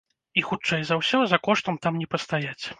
[0.41, 2.61] І, хутчэй за ўсё, за коштам там не пастаяць.